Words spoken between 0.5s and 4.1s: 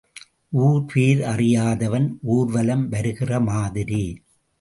ஊர் பேர் அறியாதவன் ஊர்வலம் வருகிற மாதிரி.